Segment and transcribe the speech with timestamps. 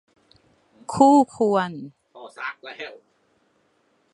[0.93, 1.71] คู่ควร